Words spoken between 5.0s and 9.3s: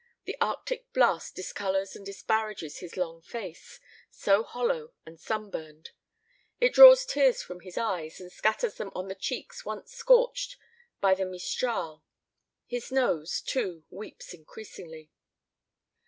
and sunburned; it draws tears from his eyes, and scatters them on the